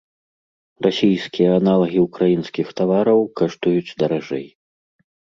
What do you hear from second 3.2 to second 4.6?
каштуюць даражэй.